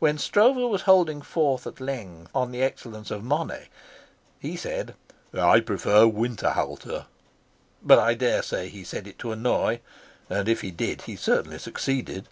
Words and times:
When 0.00 0.18
Stroeve 0.18 0.68
was 0.70 0.82
holding 0.82 1.22
forth 1.22 1.66
at 1.66 1.80
length 1.80 2.30
on 2.34 2.52
the 2.52 2.60
excellence 2.62 3.10
of 3.10 3.24
Monet, 3.24 3.70
he 4.38 4.54
said: 4.54 4.94
"I 5.32 5.60
prefer 5.60 6.04
Winterhalter." 6.06 7.06
But 7.82 7.98
I 7.98 8.12
dare 8.12 8.42
say 8.42 8.68
he 8.68 8.84
said 8.84 9.06
it 9.06 9.18
to 9.20 9.32
annoy, 9.32 9.80
and 10.28 10.46
if 10.46 10.60
he 10.60 10.72
did 10.72 11.00
he 11.08 11.16
certainly 11.16 11.58
succeeded. 11.58 12.28